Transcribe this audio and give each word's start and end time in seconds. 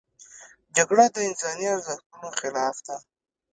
جګړه 0.75 1.05
د 1.15 1.17
انساني 1.29 1.65
ارزښتونو 1.75 2.29
خلاف 2.39 2.75
ده 2.87 2.95